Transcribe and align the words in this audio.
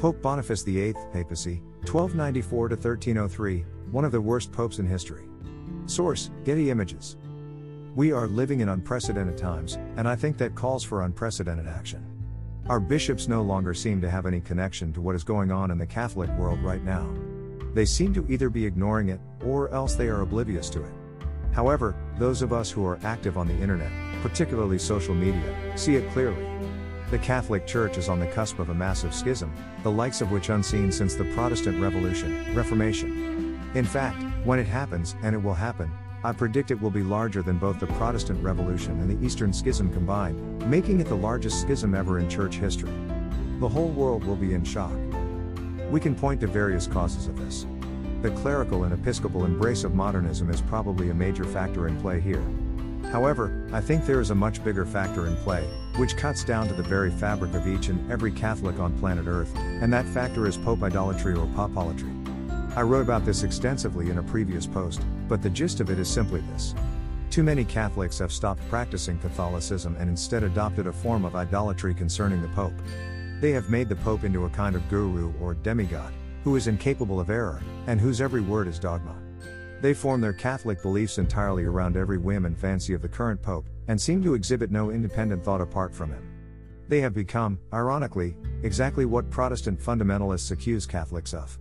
Pope 0.00 0.22
Boniface 0.22 0.62
VIII, 0.62 0.94
Papacy, 1.12 1.60
1294 1.80 2.68
to 2.68 2.74
1303, 2.74 3.66
one 3.90 4.02
of 4.02 4.12
the 4.12 4.20
worst 4.20 4.50
popes 4.50 4.78
in 4.78 4.86
history. 4.86 5.24
Source 5.84 6.30
Getty 6.42 6.70
Images. 6.70 7.18
We 7.94 8.10
are 8.10 8.26
living 8.26 8.60
in 8.60 8.70
unprecedented 8.70 9.36
times, 9.36 9.76
and 9.98 10.08
I 10.08 10.16
think 10.16 10.38
that 10.38 10.54
calls 10.54 10.82
for 10.82 11.02
unprecedented 11.02 11.66
action. 11.66 12.02
Our 12.70 12.80
bishops 12.80 13.28
no 13.28 13.42
longer 13.42 13.74
seem 13.74 14.00
to 14.00 14.08
have 14.08 14.24
any 14.24 14.40
connection 14.40 14.90
to 14.94 15.02
what 15.02 15.16
is 15.16 15.22
going 15.22 15.52
on 15.52 15.70
in 15.70 15.76
the 15.76 15.86
Catholic 15.86 16.30
world 16.30 16.62
right 16.62 16.82
now. 16.82 17.06
They 17.74 17.84
seem 17.84 18.14
to 18.14 18.26
either 18.30 18.48
be 18.48 18.64
ignoring 18.64 19.10
it, 19.10 19.20
or 19.44 19.68
else 19.68 19.96
they 19.96 20.08
are 20.08 20.22
oblivious 20.22 20.70
to 20.70 20.82
it. 20.82 20.92
However, 21.52 21.94
those 22.18 22.40
of 22.40 22.54
us 22.54 22.70
who 22.70 22.86
are 22.86 22.98
active 23.02 23.36
on 23.36 23.48
the 23.48 23.60
internet, 23.60 23.92
particularly 24.22 24.78
social 24.78 25.14
media, 25.14 25.76
see 25.76 25.96
it 25.96 26.10
clearly. 26.12 26.46
The 27.10 27.18
Catholic 27.18 27.66
Church 27.66 27.98
is 27.98 28.08
on 28.08 28.20
the 28.20 28.28
cusp 28.28 28.60
of 28.60 28.68
a 28.68 28.74
massive 28.74 29.12
schism, 29.12 29.52
the 29.82 29.90
likes 29.90 30.20
of 30.20 30.30
which 30.30 30.48
unseen 30.48 30.92
since 30.92 31.16
the 31.16 31.24
Protestant 31.34 31.82
Revolution, 31.82 32.54
Reformation. 32.54 33.60
In 33.74 33.84
fact, 33.84 34.22
when 34.44 34.60
it 34.60 34.68
happens, 34.68 35.16
and 35.24 35.34
it 35.34 35.42
will 35.42 35.54
happen, 35.54 35.90
I 36.22 36.30
predict 36.30 36.70
it 36.70 36.80
will 36.80 36.90
be 36.90 37.02
larger 37.02 37.42
than 37.42 37.58
both 37.58 37.80
the 37.80 37.88
Protestant 37.88 38.40
Revolution 38.44 39.00
and 39.00 39.10
the 39.10 39.26
Eastern 39.26 39.52
Schism 39.52 39.92
combined, 39.92 40.64
making 40.70 41.00
it 41.00 41.08
the 41.08 41.16
largest 41.16 41.60
schism 41.60 41.96
ever 41.96 42.20
in 42.20 42.28
church 42.28 42.54
history. 42.54 42.92
The 43.58 43.68
whole 43.68 43.88
world 43.88 44.22
will 44.22 44.36
be 44.36 44.54
in 44.54 44.62
shock. 44.62 44.94
We 45.90 45.98
can 45.98 46.14
point 46.14 46.40
to 46.42 46.46
various 46.46 46.86
causes 46.86 47.26
of 47.26 47.36
this. 47.44 47.66
The 48.22 48.30
clerical 48.30 48.84
and 48.84 48.94
episcopal 48.94 49.44
embrace 49.44 49.82
of 49.82 49.96
modernism 49.96 50.48
is 50.48 50.60
probably 50.60 51.10
a 51.10 51.14
major 51.14 51.44
factor 51.44 51.88
in 51.88 52.00
play 52.00 52.20
here. 52.20 52.44
However, 53.10 53.50
I 53.72 53.80
think 53.80 54.06
there 54.06 54.20
is 54.20 54.30
a 54.30 54.34
much 54.34 54.62
bigger 54.62 54.86
factor 54.86 55.26
in 55.26 55.36
play, 55.36 55.64
which 55.96 56.16
cuts 56.16 56.44
down 56.44 56.68
to 56.68 56.74
the 56.74 56.82
very 56.82 57.10
fabric 57.10 57.54
of 57.54 57.66
each 57.66 57.88
and 57.88 58.10
every 58.10 58.30
Catholic 58.30 58.78
on 58.78 58.96
planet 58.98 59.26
Earth, 59.26 59.52
and 59.56 59.92
that 59.92 60.06
factor 60.06 60.46
is 60.46 60.56
pope 60.56 60.82
idolatry 60.82 61.34
or 61.34 61.46
popolatry. 61.48 62.16
I 62.76 62.82
wrote 62.82 63.00
about 63.02 63.24
this 63.24 63.42
extensively 63.42 64.10
in 64.10 64.18
a 64.18 64.22
previous 64.22 64.64
post, 64.64 65.02
but 65.28 65.42
the 65.42 65.50
gist 65.50 65.80
of 65.80 65.90
it 65.90 65.98
is 65.98 66.08
simply 66.08 66.40
this. 66.52 66.72
Too 67.30 67.42
many 67.42 67.64
Catholics 67.64 68.20
have 68.20 68.32
stopped 68.32 68.68
practicing 68.68 69.18
Catholicism 69.18 69.96
and 69.98 70.08
instead 70.08 70.44
adopted 70.44 70.86
a 70.86 70.92
form 70.92 71.24
of 71.24 71.34
idolatry 71.34 71.94
concerning 71.94 72.40
the 72.40 72.48
Pope. 72.48 72.74
They 73.40 73.50
have 73.50 73.70
made 73.70 73.88
the 73.88 73.96
Pope 73.96 74.22
into 74.22 74.44
a 74.44 74.50
kind 74.50 74.76
of 74.76 74.88
guru 74.88 75.32
or 75.40 75.54
demigod, 75.54 76.12
who 76.44 76.54
is 76.54 76.68
incapable 76.68 77.18
of 77.18 77.30
error, 77.30 77.60
and 77.88 78.00
whose 78.00 78.20
every 78.20 78.40
word 78.40 78.68
is 78.68 78.78
dogma. 78.78 79.16
They 79.80 79.94
form 79.94 80.20
their 80.20 80.32
Catholic 80.32 80.82
beliefs 80.82 81.18
entirely 81.18 81.64
around 81.64 81.96
every 81.96 82.18
whim 82.18 82.44
and 82.44 82.58
fancy 82.58 82.92
of 82.92 83.00
the 83.00 83.08
current 83.08 83.40
Pope, 83.40 83.66
and 83.88 84.00
seem 84.00 84.22
to 84.22 84.34
exhibit 84.34 84.70
no 84.70 84.90
independent 84.90 85.42
thought 85.42 85.60
apart 85.60 85.94
from 85.94 86.10
him. 86.12 86.30
They 86.88 87.00
have 87.00 87.14
become, 87.14 87.58
ironically, 87.72 88.36
exactly 88.62 89.04
what 89.04 89.30
Protestant 89.30 89.80
fundamentalists 89.80 90.50
accuse 90.50 90.86
Catholics 90.86 91.32
of. 91.32 91.58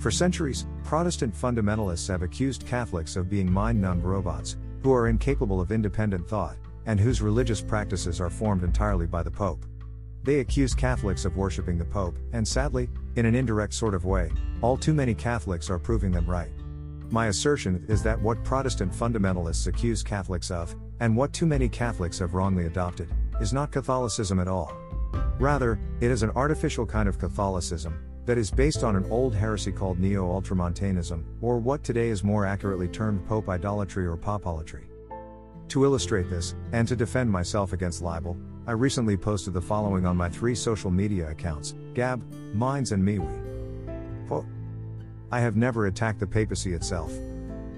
For 0.00 0.10
centuries, 0.10 0.66
Protestant 0.82 1.34
fundamentalists 1.34 2.08
have 2.08 2.22
accused 2.22 2.66
Catholics 2.66 3.16
of 3.16 3.30
being 3.30 3.50
mind 3.50 3.80
numbed 3.80 4.04
robots, 4.04 4.56
who 4.82 4.92
are 4.92 5.08
incapable 5.08 5.60
of 5.60 5.72
independent 5.72 6.28
thought, 6.28 6.56
and 6.86 7.00
whose 7.00 7.22
religious 7.22 7.62
practices 7.62 8.20
are 8.20 8.30
formed 8.30 8.62
entirely 8.62 9.06
by 9.06 9.22
the 9.22 9.30
Pope. 9.30 9.64
They 10.24 10.40
accuse 10.40 10.74
Catholics 10.74 11.24
of 11.24 11.36
worshipping 11.36 11.78
the 11.78 11.84
Pope, 11.84 12.18
and 12.32 12.46
sadly, 12.46 12.90
in 13.16 13.26
an 13.26 13.34
indirect 13.34 13.74
sort 13.74 13.94
of 13.94 14.04
way, 14.04 14.30
all 14.60 14.76
too 14.76 14.92
many 14.92 15.14
Catholics 15.14 15.70
are 15.70 15.78
proving 15.78 16.10
them 16.10 16.28
right. 16.28 16.50
My 17.14 17.28
assertion 17.28 17.86
is 17.88 18.02
that 18.02 18.20
what 18.20 18.42
Protestant 18.42 18.90
fundamentalists 18.90 19.68
accuse 19.68 20.02
Catholics 20.02 20.50
of, 20.50 20.74
and 20.98 21.16
what 21.16 21.32
too 21.32 21.46
many 21.46 21.68
Catholics 21.68 22.18
have 22.18 22.34
wrongly 22.34 22.66
adopted, 22.66 23.08
is 23.40 23.52
not 23.52 23.70
Catholicism 23.70 24.40
at 24.40 24.48
all. 24.48 24.76
Rather, 25.38 25.78
it 26.00 26.10
is 26.10 26.24
an 26.24 26.32
artificial 26.34 26.84
kind 26.84 27.08
of 27.08 27.20
Catholicism, 27.20 27.96
that 28.26 28.36
is 28.36 28.50
based 28.50 28.82
on 28.82 28.96
an 28.96 29.08
old 29.12 29.32
heresy 29.32 29.70
called 29.70 30.00
Neo 30.00 30.28
Ultramontanism, 30.28 31.24
or 31.40 31.60
what 31.60 31.84
today 31.84 32.08
is 32.08 32.24
more 32.24 32.46
accurately 32.46 32.88
termed 32.88 33.24
Pope 33.28 33.48
idolatry 33.48 34.08
or 34.08 34.16
popolatry. 34.16 34.86
To 35.68 35.84
illustrate 35.84 36.28
this, 36.28 36.56
and 36.72 36.88
to 36.88 36.96
defend 36.96 37.30
myself 37.30 37.72
against 37.72 38.02
libel, 38.02 38.36
I 38.66 38.72
recently 38.72 39.16
posted 39.16 39.54
the 39.54 39.60
following 39.60 40.04
on 40.04 40.16
my 40.16 40.28
three 40.28 40.56
social 40.56 40.90
media 40.90 41.30
accounts 41.30 41.76
Gab, 41.94 42.28
Minds, 42.52 42.90
and 42.90 43.04
MeWe. 43.04 44.26
Quote 44.26 44.46
I 45.30 45.40
have 45.40 45.56
never 45.56 45.86
attacked 45.86 46.20
the 46.20 46.26
papacy 46.26 46.74
itself. 46.74 47.12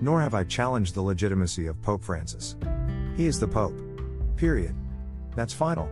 Nor 0.00 0.20
have 0.20 0.34
I 0.34 0.44
challenged 0.44 0.94
the 0.94 1.02
legitimacy 1.02 1.66
of 1.66 1.80
Pope 1.82 2.02
Francis. 2.02 2.56
He 3.16 3.26
is 3.26 3.40
the 3.40 3.48
Pope. 3.48 3.78
Period. 4.36 4.74
That's 5.34 5.52
final. 5.52 5.88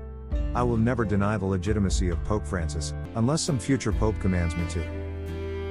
I 0.54 0.62
will 0.62 0.76
never 0.76 1.04
deny 1.04 1.36
the 1.36 1.46
legitimacy 1.46 2.10
of 2.10 2.22
Pope 2.24 2.46
Francis, 2.46 2.94
unless 3.14 3.42
some 3.42 3.58
future 3.58 3.92
Pope 3.92 4.18
commands 4.20 4.56
me 4.56 4.66
to. 4.70 4.80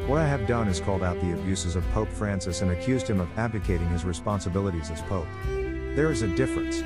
What 0.08 0.20
I 0.20 0.28
have 0.28 0.48
done 0.48 0.68
is 0.68 0.80
called 0.82 1.04
out 1.04 1.20
the 1.22 1.34
abuses 1.34 1.76
of 1.76 1.90
Pope 1.92 2.10
Francis 2.10 2.62
and 2.62 2.72
accused 2.72 3.08
him 3.08 3.22
of 3.22 3.30
abdicating 3.38 3.88
his 3.90 4.04
responsibilities 4.04 4.92
as 4.92 5.02
Pope. 5.04 5.28
There 5.48 6.12
is 6.12 6.24
a 6.24 6.36
difference. 6.36 6.82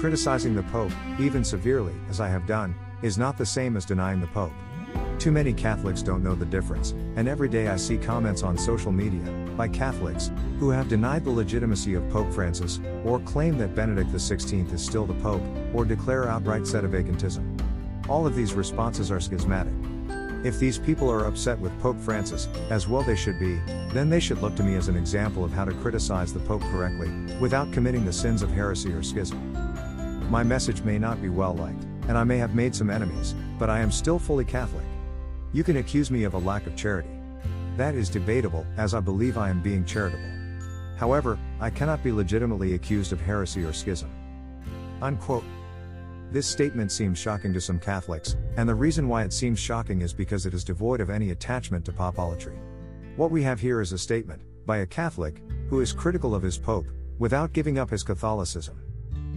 Criticizing 0.00 0.54
the 0.54 0.64
Pope, 0.64 0.92
even 1.20 1.44
severely, 1.44 1.94
as 2.08 2.20
I 2.20 2.28
have 2.28 2.46
done, 2.46 2.74
is 3.02 3.18
not 3.18 3.38
the 3.38 3.46
same 3.46 3.76
as 3.76 3.84
denying 3.84 4.20
the 4.20 4.26
Pope. 4.28 4.52
Too 5.24 5.32
many 5.32 5.54
Catholics 5.54 6.02
don't 6.02 6.22
know 6.22 6.34
the 6.34 6.44
difference, 6.44 6.90
and 7.16 7.26
every 7.26 7.48
day 7.48 7.68
I 7.68 7.76
see 7.76 7.96
comments 7.96 8.42
on 8.42 8.58
social 8.58 8.92
media, 8.92 9.22
by 9.56 9.68
Catholics, 9.68 10.30
who 10.58 10.68
have 10.68 10.90
denied 10.90 11.24
the 11.24 11.30
legitimacy 11.30 11.94
of 11.94 12.06
Pope 12.10 12.30
Francis, 12.30 12.78
or 13.06 13.20
claim 13.20 13.56
that 13.56 13.74
Benedict 13.74 14.10
XVI 14.10 14.70
is 14.70 14.84
still 14.84 15.06
the 15.06 15.14
Pope, 15.22 15.40
or 15.72 15.86
declare 15.86 16.28
outright 16.28 16.64
sedevacantism. 16.64 17.42
All 18.06 18.26
of 18.26 18.36
these 18.36 18.52
responses 18.52 19.10
are 19.10 19.18
schismatic. 19.18 19.72
If 20.44 20.58
these 20.58 20.76
people 20.76 21.10
are 21.10 21.24
upset 21.24 21.58
with 21.58 21.80
Pope 21.80 21.98
Francis, 22.00 22.46
as 22.68 22.86
well 22.86 23.02
they 23.02 23.16
should 23.16 23.40
be, 23.40 23.54
then 23.94 24.10
they 24.10 24.20
should 24.20 24.42
look 24.42 24.54
to 24.56 24.62
me 24.62 24.74
as 24.74 24.88
an 24.88 24.96
example 24.96 25.42
of 25.42 25.52
how 25.52 25.64
to 25.64 25.72
criticize 25.72 26.34
the 26.34 26.40
Pope 26.40 26.60
correctly, 26.64 27.10
without 27.40 27.72
committing 27.72 28.04
the 28.04 28.12
sins 28.12 28.42
of 28.42 28.50
heresy 28.50 28.92
or 28.92 29.02
schism. 29.02 29.40
My 30.30 30.42
message 30.42 30.82
may 30.82 30.98
not 30.98 31.22
be 31.22 31.30
well 31.30 31.54
liked, 31.54 31.84
and 32.08 32.18
I 32.18 32.24
may 32.24 32.36
have 32.36 32.54
made 32.54 32.74
some 32.74 32.90
enemies, 32.90 33.34
but 33.58 33.70
I 33.70 33.80
am 33.80 33.90
still 33.90 34.18
fully 34.18 34.44
Catholic. 34.44 34.84
You 35.54 35.62
can 35.62 35.76
accuse 35.76 36.10
me 36.10 36.24
of 36.24 36.34
a 36.34 36.38
lack 36.38 36.66
of 36.66 36.74
charity. 36.74 37.08
That 37.76 37.94
is 37.94 38.10
debatable, 38.10 38.66
as 38.76 38.92
I 38.92 38.98
believe 38.98 39.38
I 39.38 39.50
am 39.50 39.62
being 39.62 39.84
charitable. 39.84 40.28
However, 40.98 41.38
I 41.60 41.70
cannot 41.70 42.02
be 42.02 42.10
legitimately 42.10 42.74
accused 42.74 43.12
of 43.12 43.20
heresy 43.20 43.62
or 43.62 43.72
schism. 43.72 44.10
Unquote. 45.00 45.44
This 46.32 46.48
statement 46.48 46.90
seems 46.90 47.20
shocking 47.20 47.52
to 47.52 47.60
some 47.60 47.78
Catholics, 47.78 48.36
and 48.56 48.68
the 48.68 48.74
reason 48.74 49.08
why 49.08 49.22
it 49.22 49.32
seems 49.32 49.60
shocking 49.60 50.02
is 50.02 50.12
because 50.12 50.44
it 50.44 50.54
is 50.54 50.64
devoid 50.64 51.00
of 51.00 51.08
any 51.08 51.30
attachment 51.30 51.84
to 51.84 51.92
popolatry. 51.92 52.58
What 53.14 53.30
we 53.30 53.44
have 53.44 53.60
here 53.60 53.80
is 53.80 53.92
a 53.92 53.98
statement, 53.98 54.42
by 54.66 54.78
a 54.78 54.86
Catholic, 54.86 55.40
who 55.68 55.80
is 55.80 55.92
critical 55.92 56.34
of 56.34 56.42
his 56.42 56.58
Pope, 56.58 56.86
without 57.20 57.52
giving 57.52 57.78
up 57.78 57.90
his 57.90 58.02
Catholicism. 58.02 58.76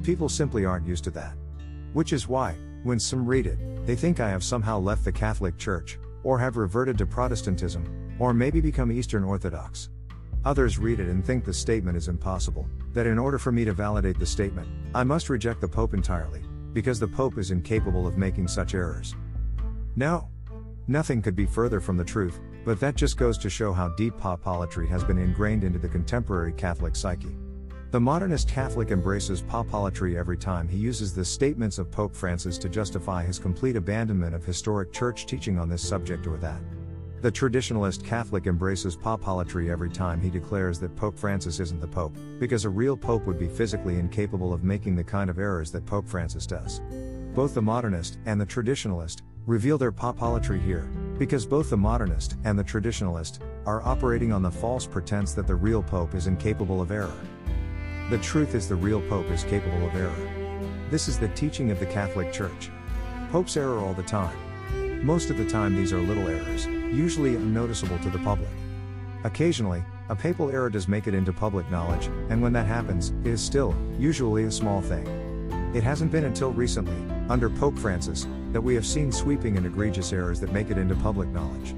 People 0.01 0.29
simply 0.29 0.65
aren't 0.65 0.87
used 0.87 1.03
to 1.03 1.11
that. 1.11 1.35
Which 1.93 2.11
is 2.11 2.27
why, 2.27 2.55
when 2.81 2.99
some 2.99 3.27
read 3.27 3.45
it, 3.45 3.85
they 3.85 3.95
think 3.95 4.19
I 4.19 4.29
have 4.29 4.43
somehow 4.43 4.79
left 4.79 5.05
the 5.05 5.11
Catholic 5.11 5.57
Church, 5.57 5.99
or 6.23 6.39
have 6.39 6.57
reverted 6.57 6.97
to 6.97 7.05
Protestantism, 7.05 8.15
or 8.19 8.33
maybe 8.33 8.61
become 8.61 8.91
Eastern 8.91 9.23
Orthodox. 9.23 9.89
Others 10.45 10.77
read 10.79 10.99
it 10.99 11.09
and 11.09 11.25
think 11.25 11.43
the 11.43 11.53
statement 11.53 11.97
is 11.97 12.07
impossible, 12.07 12.67
that 12.93 13.07
in 13.07 13.19
order 13.19 13.37
for 13.37 13.51
me 13.51 13.65
to 13.65 13.73
validate 13.73 14.17
the 14.19 14.25
statement, 14.25 14.67
I 14.95 15.03
must 15.03 15.29
reject 15.29 15.61
the 15.61 15.67
Pope 15.67 15.93
entirely, 15.93 16.41
because 16.73 16.99
the 16.99 17.07
Pope 17.07 17.37
is 17.37 17.51
incapable 17.51 18.07
of 18.07 18.17
making 18.17 18.47
such 18.47 18.73
errors. 18.73 19.15
No. 19.95 20.29
Nothing 20.87 21.21
could 21.21 21.35
be 21.35 21.45
further 21.45 21.81
from 21.81 21.97
the 21.97 22.05
truth, 22.05 22.39
but 22.63 22.79
that 22.79 22.95
just 22.95 23.17
goes 23.17 23.37
to 23.39 23.49
show 23.49 23.73
how 23.73 23.89
deep 23.89 24.13
popolatry 24.15 24.87
has 24.87 25.03
been 25.03 25.17
ingrained 25.17 25.63
into 25.63 25.79
the 25.79 25.89
contemporary 25.89 26.53
Catholic 26.53 26.95
psyche. 26.95 27.35
The 27.89 27.99
modernist 28.01 28.49
Catholic 28.49 28.91
embraces 28.91 29.41
popolatry 29.41 30.17
every 30.17 30.35
time 30.35 30.67
he 30.67 30.75
uses 30.75 31.13
the 31.13 31.23
statements 31.23 31.77
of 31.77 31.89
Pope 31.89 32.13
Francis 32.13 32.57
to 32.57 32.67
justify 32.67 33.23
his 33.23 33.39
complete 33.39 33.77
abandonment 33.77 34.35
of 34.35 34.43
historic 34.43 34.91
church 34.91 35.25
teaching 35.25 35.57
on 35.57 35.69
this 35.69 35.87
subject 35.87 36.27
or 36.27 36.35
that. 36.37 36.59
The 37.21 37.31
traditionalist 37.31 38.03
Catholic 38.03 38.45
embraces 38.45 38.97
popolatry 38.97 39.69
every 39.69 39.89
time 39.89 40.19
he 40.19 40.29
declares 40.29 40.79
that 40.79 40.97
Pope 40.97 41.17
Francis 41.17 41.61
isn't 41.61 41.79
the 41.79 41.87
Pope, 41.87 42.13
because 42.41 42.65
a 42.65 42.69
real 42.69 42.97
Pope 42.97 43.25
would 43.25 43.39
be 43.39 43.47
physically 43.47 43.97
incapable 43.97 44.51
of 44.51 44.65
making 44.65 44.97
the 44.97 45.03
kind 45.03 45.29
of 45.29 45.39
errors 45.39 45.71
that 45.71 45.85
Pope 45.85 46.09
Francis 46.09 46.45
does. 46.45 46.81
Both 47.33 47.53
the 47.53 47.61
modernist 47.61 48.19
and 48.25 48.39
the 48.39 48.45
traditionalist 48.45 49.21
reveal 49.45 49.77
their 49.77 49.93
popolatry 49.93 50.61
here, 50.61 50.89
because 51.17 51.45
both 51.45 51.69
the 51.69 51.77
modernist 51.77 52.35
and 52.43 52.59
the 52.59 52.65
traditionalist 52.65 53.39
are 53.65 53.81
operating 53.83 54.33
on 54.33 54.41
the 54.41 54.51
false 54.51 54.85
pretense 54.85 55.33
that 55.35 55.47
the 55.47 55.55
real 55.55 55.81
Pope 55.81 56.15
is 56.15 56.27
incapable 56.27 56.81
of 56.81 56.91
error. 56.91 57.13
The 58.09 58.17
truth 58.19 58.55
is 58.55 58.69
the 58.69 58.75
real 58.75 59.01
Pope 59.01 59.29
is 59.31 59.43
capable 59.43 59.85
of 59.85 59.93
error. 59.93 60.15
This 60.89 61.09
is 61.09 61.19
the 61.19 61.27
teaching 61.27 61.71
of 61.71 61.79
the 61.81 61.85
Catholic 61.85 62.31
Church. 62.31 62.71
Popes 63.33 63.57
error 63.57 63.79
all 63.79 63.93
the 63.93 64.01
time. 64.01 65.05
Most 65.05 65.29
of 65.29 65.37
the 65.37 65.45
time, 65.45 65.75
these 65.75 65.91
are 65.91 65.99
little 65.99 66.25
errors, 66.25 66.67
usually 66.67 67.35
unnoticeable 67.35 67.99
to 67.99 68.09
the 68.09 68.19
public. 68.19 68.47
Occasionally, 69.25 69.83
a 70.07 70.15
papal 70.15 70.49
error 70.49 70.69
does 70.69 70.87
make 70.87 71.07
it 71.07 71.13
into 71.13 71.33
public 71.33 71.69
knowledge, 71.69 72.05
and 72.29 72.41
when 72.41 72.53
that 72.53 72.65
happens, 72.65 73.09
it 73.25 73.31
is 73.31 73.41
still, 73.41 73.75
usually, 73.99 74.45
a 74.45 74.51
small 74.51 74.81
thing. 74.81 75.05
It 75.75 75.83
hasn't 75.83 76.13
been 76.13 76.23
until 76.23 76.53
recently, 76.53 76.95
under 77.27 77.49
Pope 77.49 77.77
Francis, 77.77 78.25
that 78.53 78.61
we 78.61 78.73
have 78.75 78.85
seen 78.85 79.11
sweeping 79.11 79.57
and 79.57 79.65
egregious 79.65 80.13
errors 80.13 80.39
that 80.39 80.53
make 80.53 80.71
it 80.71 80.77
into 80.77 80.95
public 80.95 81.27
knowledge. 81.27 81.75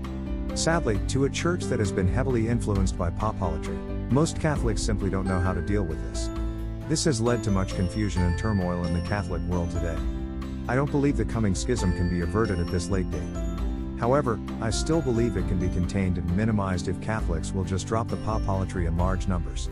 Sadly, 0.53 0.99
to 1.07 1.25
a 1.25 1.29
church 1.29 1.63
that 1.63 1.79
has 1.79 1.91
been 1.91 2.07
heavily 2.07 2.47
influenced 2.47 2.99
by 2.99 3.09
popolatry, 3.09 3.98
most 4.11 4.39
Catholics 4.39 4.81
simply 4.81 5.09
don't 5.09 5.27
know 5.27 5.39
how 5.39 5.53
to 5.53 5.61
deal 5.61 5.83
with 5.83 6.01
this. 6.09 6.29
This 6.87 7.05
has 7.05 7.21
led 7.21 7.43
to 7.43 7.51
much 7.51 7.75
confusion 7.75 8.23
and 8.23 8.37
turmoil 8.39 8.83
in 8.85 8.93
the 8.93 9.07
Catholic 9.07 9.41
world 9.43 9.69
today. 9.69 9.97
I 10.67 10.75
don't 10.75 10.89
believe 10.89 11.15
the 11.15 11.25
coming 11.25 11.53
schism 11.53 11.93
can 11.93 12.09
be 12.09 12.21
averted 12.21 12.59
at 12.59 12.67
this 12.67 12.89
late 12.89 13.09
date. 13.11 13.21
However, 13.99 14.39
I 14.61 14.71
still 14.71 15.01
believe 15.01 15.37
it 15.37 15.47
can 15.47 15.59
be 15.59 15.69
contained 15.69 16.17
and 16.17 16.37
minimized 16.37 16.87
if 16.87 16.99
Catholics 17.01 17.51
will 17.51 17.63
just 17.63 17.85
drop 17.85 18.07
the 18.07 18.17
popolatry 18.17 18.87
in 18.87 18.97
large 18.97 19.27
numbers. 19.27 19.69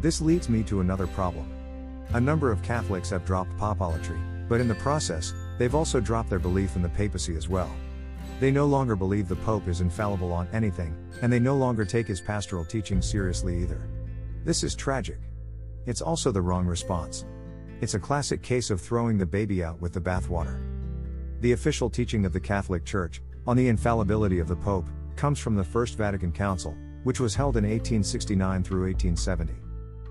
This 0.00 0.20
leads 0.20 0.48
me 0.48 0.62
to 0.64 0.80
another 0.80 1.08
problem. 1.08 1.50
A 2.14 2.20
number 2.20 2.52
of 2.52 2.62
Catholics 2.62 3.10
have 3.10 3.26
dropped 3.26 3.56
popolatry, 3.56 4.20
but 4.48 4.60
in 4.60 4.68
the 4.68 4.74
process, 4.76 5.34
they've 5.58 5.74
also 5.74 5.98
dropped 5.98 6.30
their 6.30 6.38
belief 6.38 6.76
in 6.76 6.82
the 6.82 6.88
papacy 6.90 7.36
as 7.36 7.48
well. 7.48 7.74
They 8.40 8.52
no 8.52 8.66
longer 8.66 8.94
believe 8.94 9.26
the 9.26 9.34
Pope 9.34 9.66
is 9.66 9.80
infallible 9.80 10.32
on 10.32 10.46
anything, 10.52 10.96
and 11.22 11.32
they 11.32 11.40
no 11.40 11.56
longer 11.56 11.84
take 11.84 12.06
his 12.06 12.20
pastoral 12.20 12.64
teaching 12.64 13.02
seriously 13.02 13.60
either. 13.62 13.88
This 14.44 14.62
is 14.62 14.76
tragic. 14.76 15.18
It's 15.86 16.02
also 16.02 16.30
the 16.30 16.42
wrong 16.42 16.64
response. 16.64 17.24
It's 17.80 17.94
a 17.94 17.98
classic 17.98 18.40
case 18.40 18.70
of 18.70 18.80
throwing 18.80 19.18
the 19.18 19.26
baby 19.26 19.64
out 19.64 19.80
with 19.80 19.92
the 19.92 20.00
bathwater. 20.00 20.60
The 21.40 21.52
official 21.52 21.90
teaching 21.90 22.24
of 22.24 22.32
the 22.32 22.38
Catholic 22.38 22.84
Church, 22.84 23.22
on 23.46 23.56
the 23.56 23.68
infallibility 23.68 24.38
of 24.38 24.46
the 24.46 24.56
Pope, 24.56 24.86
comes 25.16 25.40
from 25.40 25.56
the 25.56 25.64
First 25.64 25.96
Vatican 25.96 26.30
Council, 26.30 26.76
which 27.02 27.18
was 27.18 27.34
held 27.34 27.56
in 27.56 27.64
1869 27.64 28.62
through 28.62 28.86
1870. 28.86 29.54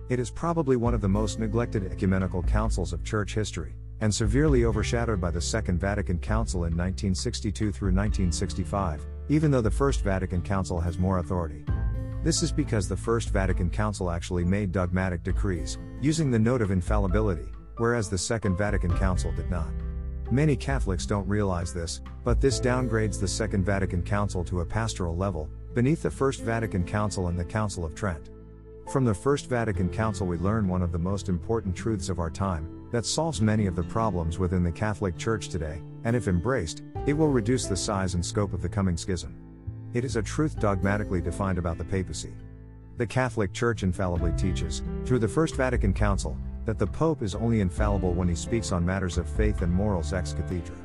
It 0.10 0.20
is 0.20 0.32
probably 0.32 0.76
one 0.76 0.94
of 0.94 1.02
the 1.02 1.08
most 1.08 1.40
neglected 1.40 1.90
ecumenical 1.90 2.44
councils 2.44 2.92
of 2.92 3.04
church 3.04 3.34
history, 3.34 3.76
and 4.02 4.14
severely 4.14 4.66
overshadowed 4.66 5.20
by 5.20 5.32
the 5.32 5.42
Second 5.42 5.80
Vatican 5.80 6.20
Council 6.20 6.62
in 6.62 6.76
1962 6.76 7.72
through 7.72 7.88
1965, 7.88 9.06
even 9.30 9.52
though 9.52 9.62
the 9.62 9.72
First 9.72 10.02
Vatican 10.02 10.42
Council 10.42 10.80
has 10.80 10.98
more 10.98 11.20
authority. 11.20 11.66
This 12.24 12.44
is 12.44 12.52
because 12.52 12.88
the 12.88 12.98
First 12.98 13.30
Vatican 13.30 13.70
Council 13.70 14.12
actually 14.12 14.44
made 14.44 14.72
dogmatic 14.72 15.24
decrees, 15.24 15.78
using 16.02 16.30
the 16.30 16.40
note 16.40 16.62
of 16.62 16.72
infallibility, 16.72 17.48
whereas 17.78 18.10
the 18.10 18.18
Second 18.18 18.58
Vatican 18.58 18.96
Council 18.98 19.32
did 19.32 19.50
not. 19.50 19.72
Many 20.30 20.56
Catholics 20.56 21.06
don't 21.06 21.28
realize 21.28 21.74
this, 21.74 22.02
but 22.26 22.42
this 22.42 22.60
downgrades 22.60 23.20
the 23.20 23.28
Second 23.28 23.64
Vatican 23.66 24.04
Council 24.04 24.44
to 24.44 24.60
a 24.60 24.66
pastoral 24.66 25.16
level, 25.16 25.50
beneath 25.74 26.02
the 26.02 26.12
First 26.12 26.42
Vatican 26.42 26.84
Council 26.84 27.28
and 27.28 27.40
the 27.40 27.46
Council 27.46 27.86
of 27.86 27.96
Trent. 27.96 28.30
From 28.90 29.04
the 29.04 29.14
First 29.14 29.50
Vatican 29.50 29.90
Council, 29.90 30.26
we 30.26 30.38
learn 30.38 30.66
one 30.66 30.82
of 30.82 30.94
the 30.94 30.98
most 30.98 31.28
important 31.28 31.76
truths 31.76 32.08
of 32.08 32.20
our 32.20 32.30
time 32.30 32.88
that 32.90 33.06
solves 33.06 33.42
many 33.42 33.66
of 33.66 33.76
the 33.76 33.84
problems 33.84 34.40
within 34.40 34.64
the 34.64 34.72
Catholic 34.72 35.18
Church 35.18 35.50
today, 35.50 35.82
and 36.06 36.16
if 36.16 36.30
embraced, 36.30 36.84
it 37.06 37.12
will 37.12 37.28
reduce 37.28 37.66
the 37.66 37.76
size 37.76 38.14
and 38.14 38.26
scope 38.26 38.54
of 38.54 38.62
the 38.62 38.70
coming 38.70 38.96
schism. 38.96 39.36
It 39.94 40.06
is 40.06 40.16
a 40.16 40.22
truth 40.22 40.58
dogmatically 40.58 41.20
defined 41.20 41.58
about 41.58 41.78
the 41.78 41.84
papacy. 41.84 42.32
The 42.96 43.06
Catholic 43.06 43.52
Church 43.52 43.84
infallibly 43.84 44.32
teaches, 44.38 44.82
through 45.04 45.20
the 45.20 45.28
First 45.28 45.58
Vatican 45.58 45.94
Council, 45.94 46.38
that 46.64 46.80
the 46.80 46.88
Pope 46.88 47.22
is 47.22 47.36
only 47.36 47.60
infallible 47.60 48.14
when 48.14 48.30
he 48.30 48.36
speaks 48.36 48.72
on 48.72 48.86
matters 48.86 49.18
of 49.18 49.28
faith 49.28 49.64
and 49.64 49.72
morals 49.72 50.14
ex 50.14 50.32
cathedra. 50.32 50.78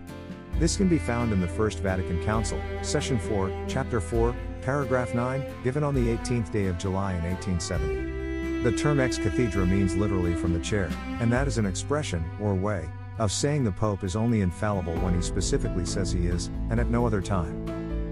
This 0.59 0.77
can 0.77 0.89
be 0.89 0.99
found 0.99 1.33
in 1.33 1.41
the 1.41 1.47
First 1.47 1.79
Vatican 1.79 2.21
Council, 2.25 2.61
Session 2.83 3.21
4, 3.21 3.67
Chapter 3.69 4.01
4, 4.01 4.35
Paragraph 4.63 5.13
9, 5.13 5.45
given 5.65 5.83
on 5.83 5.95
the 5.95 6.17
18th 6.17 6.53
day 6.53 6.67
of 6.67 6.79
July 6.79 7.15
in 7.15 7.25
1870. 7.25 8.63
The 8.63 8.71
term 8.71 9.01
ex 9.01 9.19
cathedra 9.19 9.67
means 9.67 9.97
literally 9.97 10.35
from 10.35 10.53
the 10.53 10.61
chair, 10.61 10.89
and 11.21 11.33
that 11.33 11.49
is 11.49 11.59
an 11.59 11.67
expression, 11.67 12.25
or 12.41 12.55
way, 12.55 12.89
of 13.19 13.33
saying 13.33 13.65
the 13.65 13.73
Pope 13.73 14.05
is 14.05 14.15
only 14.15 14.41
infallible 14.41 14.95
when 14.99 15.15
he 15.15 15.21
specifically 15.21 15.85
says 15.85 16.13
he 16.13 16.29
is, 16.29 16.47
and 16.71 16.79
at 16.79 16.91
no 16.91 17.05
other 17.05 17.21
time. 17.21 17.67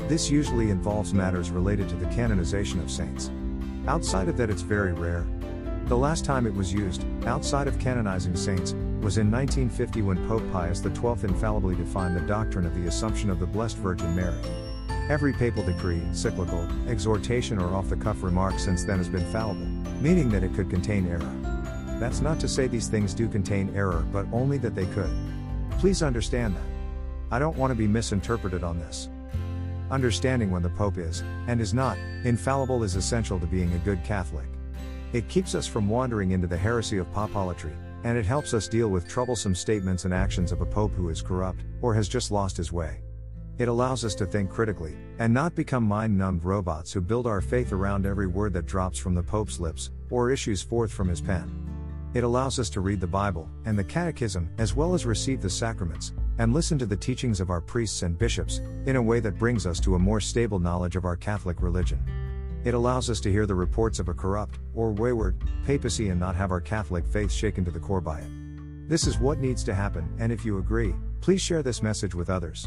This 0.09 0.29
usually 0.29 0.71
involves 0.71 1.15
matters 1.15 1.51
related 1.51 1.89
to 1.89 1.95
the 1.95 2.13
canonization 2.13 2.81
of 2.81 2.91
saints. 2.91 3.31
Outside 3.87 4.29
of 4.29 4.37
that, 4.39 4.51
it's 4.51 4.63
very 4.63 4.93
rare. 4.93 5.25
The 5.85 5.97
last 5.97 6.25
time 6.25 6.47
it 6.47 6.55
was 6.55 6.73
used, 6.73 7.05
outside 7.27 7.69
of 7.69 7.79
canonizing 7.79 8.35
saints, 8.35 8.73
was 9.01 9.19
in 9.19 9.31
1950 9.31 10.03
when 10.03 10.29
Pope 10.29 10.43
Pius 10.53 10.83
XII 10.83 11.29
infallibly 11.29 11.77
defined 11.77 12.17
the 12.17 12.21
doctrine 12.23 12.67
of 12.67 12.75
the 12.75 12.89
Assumption 12.89 13.31
of 13.31 13.39
the 13.39 13.47
Blessed 13.47 13.77
Virgin 13.77 14.15
Mary. 14.17 14.70
Every 15.09 15.33
papal 15.33 15.63
decree, 15.63 15.97
encyclical, 15.97 16.69
exhortation, 16.89 17.59
or 17.59 17.75
off 17.75 17.89
the 17.89 17.97
cuff 17.97 18.23
remark 18.23 18.59
since 18.59 18.85
then 18.85 18.99
has 18.99 19.09
been 19.09 19.25
fallible, 19.33 19.67
meaning 20.01 20.29
that 20.31 20.45
it 20.45 20.55
could 20.55 20.71
contain 20.71 21.09
error. 21.09 21.99
That's 21.99 22.21
not 22.21 22.41
to 22.41 22.49
say 22.49 22.67
these 22.67 22.89
things 22.89 23.13
do 23.13 23.29
contain 23.29 23.75
error, 23.75 24.05
but 24.13 24.27
only 24.33 24.59
that 24.59 24.75
they 24.75 24.87
could. 24.87 25.11
Please 25.79 26.03
understand 26.03 26.55
that. 26.55 26.63
I 27.33 27.39
don't 27.39 27.57
want 27.57 27.71
to 27.71 27.75
be 27.75 27.87
misinterpreted 27.87 28.65
on 28.65 28.79
this. 28.79 29.09
Understanding 29.91 30.51
when 30.51 30.63
the 30.63 30.71
Pope 30.71 30.99
is, 30.99 31.23
and 31.49 31.61
is 31.61 31.75
not, 31.75 31.99
infallible 32.25 32.85
is 32.85 32.97
essential 32.97 33.41
to 33.41 33.47
being 33.47 33.73
a 33.73 33.79
good 33.79 34.03
Catholic. 34.05 34.47
It 35.13 35.29
keeps 35.29 35.55
us 35.55 35.67
from 35.67 35.89
wandering 35.89 36.31
into 36.31 36.47
the 36.47 36.57
heresy 36.57 36.99
of 36.99 37.13
popolatry, 37.13 37.75
and 38.05 38.17
it 38.17 38.25
helps 38.25 38.55
us 38.55 38.69
deal 38.69 38.89
with 38.89 39.09
troublesome 39.09 39.55
statements 39.55 40.05
and 40.05 40.15
actions 40.15 40.53
of 40.53 40.61
a 40.61 40.67
Pope 40.67 40.93
who 40.93 41.09
is 41.09 41.21
corrupt, 41.21 41.65
or 41.83 41.93
has 41.93 42.09
just 42.09 42.31
lost 42.31 42.57
his 42.57 42.73
way. 42.73 43.01
It 43.61 43.69
allows 43.69 44.07
us 44.07 44.15
to 44.15 44.25
think 44.25 44.49
critically, 44.49 44.97
and 45.19 45.35
not 45.35 45.55
become 45.55 45.85
mind 45.85 46.17
numbed 46.17 46.45
robots 46.45 46.95
who 46.95 47.03
build 47.03 47.27
our 47.27 47.43
faith 47.43 47.75
around 47.75 48.07
every 48.07 48.27
word 48.27 48.55
that 48.55 48.65
drops 48.65 48.99
from 48.99 49.15
the 49.15 49.23
Pope's 49.23 49.61
lips, 49.61 49.91
or 50.09 50.31
issues 50.31 50.63
forth 50.63 50.91
from 50.91 51.09
his 51.09 51.21
pen. 51.21 51.69
It 52.15 52.25
allows 52.25 52.59
us 52.59 52.71
to 52.71 52.81
read 52.81 53.03
the 53.03 53.07
Bible, 53.07 53.51
and 53.67 53.79
the 53.79 53.85
Catechism, 53.85 54.49
as 54.57 54.75
well 54.75 54.95
as 54.95 55.05
receive 55.05 55.43
the 55.43 55.51
sacraments, 55.51 56.15
and 56.39 56.55
listen 56.55 56.79
to 56.79 56.87
the 56.87 56.97
teachings 56.97 57.39
of 57.39 57.51
our 57.51 57.61
priests 57.61 58.01
and 58.01 58.17
bishops, 58.17 58.63
in 58.87 58.97
a 58.97 59.03
way 59.03 59.21
that 59.21 59.39
brings 59.39 59.67
us 59.67 59.79
to 59.81 59.95
a 59.95 59.99
more 59.99 60.21
stable 60.21 60.59
knowledge 60.59 60.97
of 60.97 61.05
our 61.05 61.17
Catholic 61.17 61.61
religion. 61.61 62.03
It 62.65 62.73
allows 62.73 63.11
us 63.11 63.21
to 63.21 63.31
hear 63.31 63.45
the 63.45 63.55
reports 63.55 63.99
of 63.99 64.09
a 64.09 64.15
corrupt, 64.15 64.59
or 64.75 64.91
wayward, 64.91 65.37
papacy 65.67 66.09
and 66.09 66.19
not 66.19 66.35
have 66.35 66.51
our 66.51 66.63
Catholic 66.63 67.07
faith 67.07 67.31
shaken 67.31 67.67
to 67.67 67.71
the 67.71 67.79
core 67.79 68.01
by 68.01 68.21
it. 68.21 68.89
This 68.89 69.07
is 69.07 69.19
what 69.19 69.39
needs 69.39 69.63
to 69.65 69.75
happen, 69.75 70.09
and 70.19 70.33
if 70.33 70.47
you 70.47 70.57
agree, 70.57 70.95
please 71.21 71.43
share 71.43 71.63
this 71.63 71.83
message 71.83 72.15
with 72.15 72.31
others. 72.31 72.67